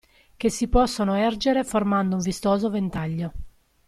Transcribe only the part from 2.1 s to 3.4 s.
un vistoso ventaglio.